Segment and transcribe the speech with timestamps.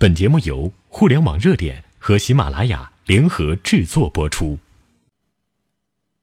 [0.00, 4.58] 本节目由互联网热点和喜马拉雅联合制作播出。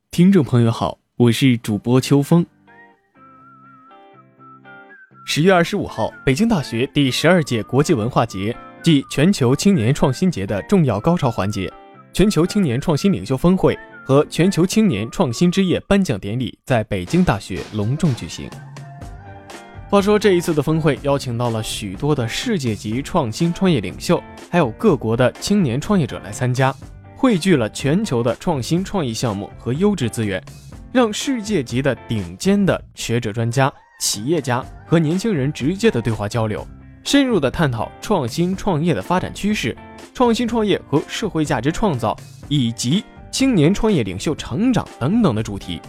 [0.09, 2.43] 听众朋友好，我是主播秋风。
[5.27, 11.71] 十月二十五号，北京大学第十二届国际文化节暨全球青年创新节的重要高潮环节——
[12.11, 18.49] 全球青年创新领袖峰会和全球青年创新之夜颁奖典礼在北京大学隆重举行。
[19.89, 26.75] 话说这一次的峰会邀请到了许多的世界级创新创业领袖，还有各国的青年创业者来参加，
[27.15, 30.43] 汇聚了全球的创新创意项目和优质资源，
[30.91, 36.67] 让世界级的顶尖的学者、专家、企业家和年轻人直接的对话交流，
[37.05, 39.75] 深入的探讨创新创业的发展趋势、
[40.13, 42.13] 创新创业和社会价值创造，
[42.49, 45.79] 以及青年创业领袖成长等等的主题。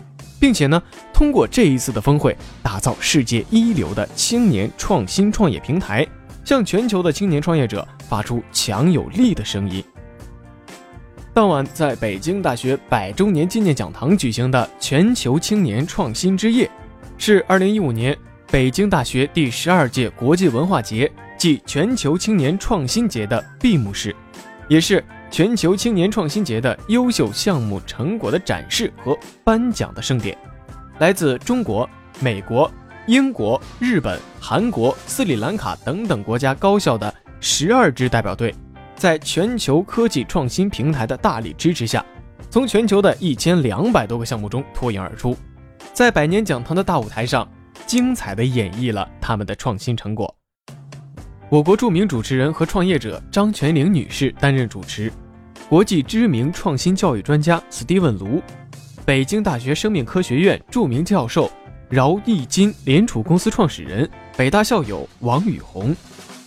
[0.41, 6.06] 并且呢，通过这一次的峰会，打造世界一流的青年创新创业平台，
[6.45, 9.83] 向全球的青年创业者发出强有力的声音。
[11.34, 16.69] 当晚，在北京大学百周年纪念讲堂举行的全球青年创新之夜，
[17.16, 18.16] 是二零一五年
[18.50, 24.14] 北京大学第十二届国际文化节暨全球青年创新节的闭幕式，
[24.69, 25.05] 也是。
[25.31, 30.37] 全球青年创新节的优秀项目成果的展示和颁奖的盛典，
[30.98, 32.71] 来自中国、美国、
[33.07, 38.55] 英国、日本、韩国、斯里兰卡等等国家高校的十二支代表队，
[38.97, 42.05] 在全球科技创新平台的大力支持下，
[42.51, 45.37] 从全球的一千两百多个项目中脱颖而出，
[45.93, 47.47] 在百年讲堂的大舞台上，
[47.87, 50.34] 精彩地演绎了他们的创新成果。
[51.50, 55.10] 我国著名主持人和创业者张泉灵女士担任主持，
[55.66, 58.42] 国际知名创新教育专家斯蒂文·卢，
[59.06, 61.50] 北京大学生命科学院著名教授
[61.88, 65.96] 饶毅金联储公司创始人、北大校友王宇红，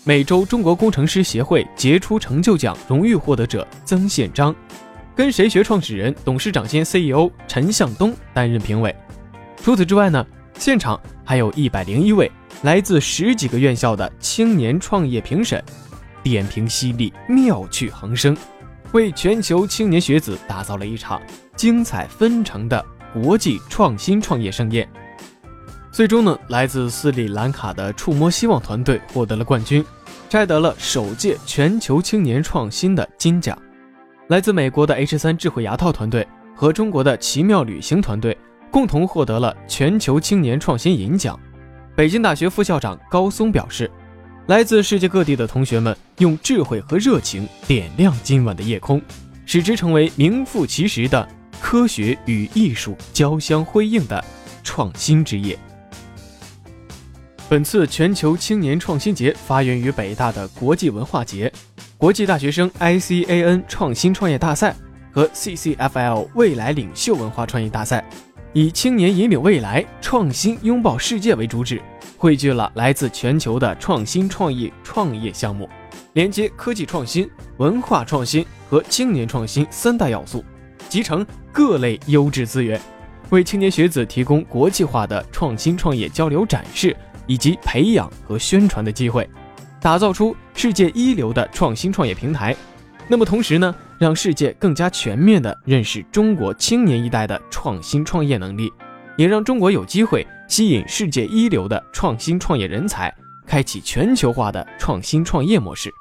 [0.03, 4.55] 美洲中国工程师协会杰出成就奖荣誉获得者曾宪章，
[5.15, 8.95] 跟谁学创始人、董事长兼 CEO 陈向东担任评委。
[9.63, 10.23] 除此之外呢，
[10.57, 12.31] 现场还有一百零一位。
[12.63, 15.63] 来自十几个院校的青年创业评审，
[16.21, 18.37] 点评犀利，妙趣横生，
[18.91, 21.19] 为全球青年学子打造了一场
[21.55, 24.87] 精彩纷呈的国际创新创业盛宴。
[25.91, 29.83] 最终呢，来自斯里兰卡的触摸希望团队获得了冠军，
[30.29, 33.57] 摘得了首届全球青年创新的金奖。
[34.27, 38.37] 来自美国的 H 三智慧牙套团队和中国的奇妙旅行团队
[38.71, 41.37] 共同获得了全球青年创新银奖。
[41.95, 43.91] 北京大学副校长高松表示，
[44.47, 49.01] 来自世界各地的同学们用智慧和热情点亮今晚的夜空，
[49.45, 51.27] 使之成为名副其实的
[51.59, 54.23] 科学与艺术交相辉映的
[54.63, 55.59] 创新之夜。
[57.49, 61.51] 本次全球青年创新节发源于北大的国际文化节、
[61.97, 64.73] 国际大学生 ICAN 创新创业大赛
[65.11, 68.09] 和 CCFL 未来领袖文化创意大赛。
[68.53, 71.81] 以青年引领未来，创新拥抱世界为主旨，
[72.17, 75.69] 汇聚了来自全球的创新创意创业项目，
[76.13, 77.29] 连接科技创新、
[77.59, 80.43] 文化创新和青年创新三大要素，
[80.89, 82.77] 集成各类优质资源，
[83.29, 86.93] 为青年学子提供国际化的创新创业交流展示
[87.27, 89.29] 以及培养和宣传的机会，
[89.79, 92.53] 打造出世界一流的创新创业平台。
[93.07, 93.73] 那么同时呢？
[94.01, 98.67] 让世界更加全面地认识中国青年一代的创新创业能力，
[99.15, 103.13] 也让中国有机会吸引世界一流的创新创业人才，
[103.45, 105.91] 开启全球化的创新创业模式。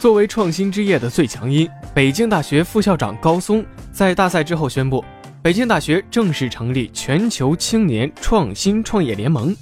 [0.00, 3.62] 作为创新之夜的最强音，北京大学副校长高松
[3.92, 5.04] 在大赛之后宣布，
[5.42, 9.54] 北京大学正式成立全球青年创新创业联盟。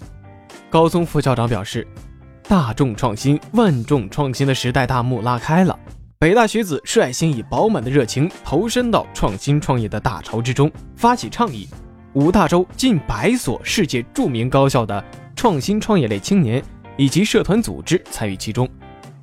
[0.71, 1.85] 高松副校长表示
[2.47, 5.77] ：“大众创新、万众创新的时代大幕拉开了。”
[6.17, 11.69] 北大学子率先以饱满的热情投身到创新创业的大潮之中，发起倡议。
[12.13, 15.05] 五大洲近百所世界著名高校的
[15.35, 16.63] 创新创业类青年
[16.97, 18.69] 以及社团组织参与其中。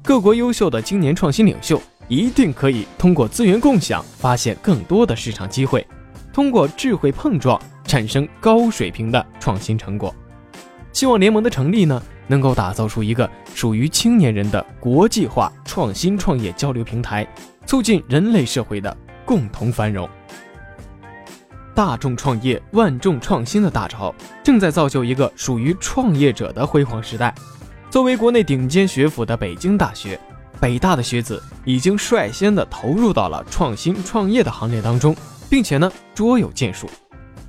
[0.04, 5.88] 各国优秀的青年创新领袖一定可以通过资源共享发现更多的市场机会，
[6.34, 10.14] 通过智慧碰撞产生高水平的创新成果。
[10.94, 12.02] 希望联盟的成立呢？
[12.28, 17.28] 能够打造出一个属于青年人的国际化创新创业交流平台，
[17.66, 18.96] 促进人类社会的
[19.26, 20.10] 共同繁荣。
[21.76, 27.34] 大众创业、万众创新的大潮正在造就一个属于创业者的辉煌时代。
[27.90, 30.18] 作为国内顶尖学府的北京大学，
[30.60, 35.14] 北大的学子已经率先的投入到了创新创业的行列当中，
[35.50, 36.90] 并且呢卓有建树。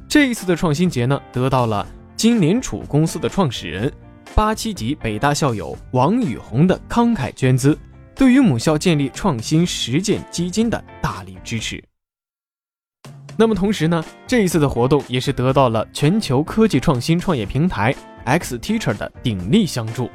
[0.08, 1.86] 这一次的创新节呢，得到了
[2.22, 3.92] 金联储公司的创始人。
[4.32, 7.76] 八七级北大校友王宇红的慷慨捐资，
[8.14, 11.82] 对于母校建立创新实践基金的大力支持。
[13.36, 17.92] 那么同时呢，这一次的活动也是得到了全球科技创新创业平台
[18.24, 20.08] X Teacher 的鼎力相助。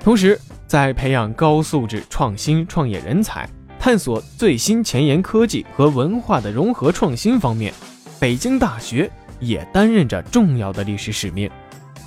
[0.00, 0.36] 同时，
[0.66, 3.48] 在培养高素质创新创业人才、
[3.78, 7.72] 探索最新前沿科技和文化的融合创新方面，
[8.18, 9.08] 北京大学
[9.40, 11.50] 也担任着重要的历史使命。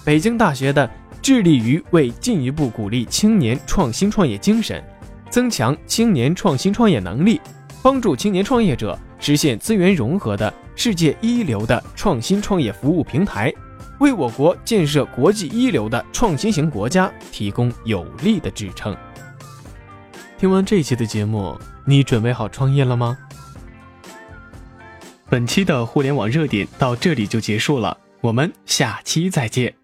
[0.06, 0.90] 北京大学的
[1.22, 4.84] 致力于为进一步鼓励青年创新创业精神，
[5.30, 7.40] 增强青年创新创业能力，
[7.82, 8.98] 帮助青年创业者。
[9.24, 13.54] 实现资源融合的世界一流的创新创业服务平台，
[14.00, 18.98] 为我国建设国际一流的创新型国家提供有力的支撑。
[20.40, 21.56] 听完这期的节目，
[21.86, 23.16] 你准备好创业了吗？
[25.32, 29.81] 本期的互联网热点到这里就结束了，我们下期再见。